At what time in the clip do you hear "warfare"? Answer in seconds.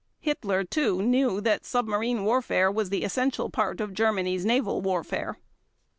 2.25-2.71, 4.81-5.37